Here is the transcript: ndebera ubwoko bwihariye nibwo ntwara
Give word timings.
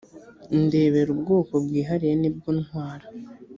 ndebera 0.63 1.09
ubwoko 1.15 1.53
bwihariye 1.63 2.13
nibwo 2.21 2.49
ntwara 2.59 3.05